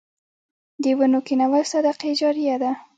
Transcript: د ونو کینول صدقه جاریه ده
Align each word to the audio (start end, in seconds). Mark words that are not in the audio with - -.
د 0.83 0.85
ونو 0.97 1.19
کینول 1.27 1.63
صدقه 1.71 2.09
جاریه 2.19 2.55
ده 2.63 2.71